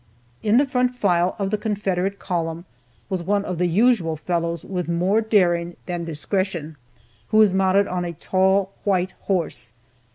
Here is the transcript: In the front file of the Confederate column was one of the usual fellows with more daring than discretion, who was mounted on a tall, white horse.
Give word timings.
In 0.41 0.57
the 0.57 0.65
front 0.65 0.95
file 0.95 1.35
of 1.37 1.51
the 1.51 1.59
Confederate 1.59 2.17
column 2.17 2.65
was 3.07 3.21
one 3.21 3.45
of 3.45 3.59
the 3.59 3.67
usual 3.67 4.17
fellows 4.17 4.65
with 4.65 4.89
more 4.89 5.21
daring 5.21 5.75
than 5.85 6.05
discretion, 6.05 6.75
who 7.27 7.37
was 7.37 7.53
mounted 7.53 7.85
on 7.87 8.03
a 8.03 8.13
tall, 8.13 8.71
white 8.83 9.11
horse. 9.29 9.71